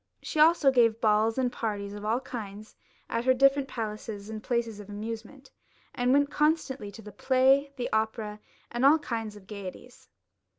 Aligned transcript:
She 0.23 0.39
also 0.39 0.71
gave 0.71 0.99
balls 0.99 1.37
and 1.37 1.51
parties 1.51 1.93
of 1.93 2.03
all 2.03 2.21
kinds 2.21 2.75
at 3.07 3.23
her 3.25 3.35
different 3.35 3.67
palaces 3.67 4.31
and 4.31 4.41
places 4.41 4.79
of 4.79 4.89
amusement, 4.89 5.51
and 5.93 6.11
went 6.11 6.31
constantly 6.31 6.89
to 6.93 7.03
the 7.03 7.11
play, 7.11 7.71
the 7.75 7.87
opera, 7.93 8.39
and 8.71 8.83
all 8.83 8.97
kinds 8.97 9.35
of 9.35 9.45
gaieties. 9.45 10.09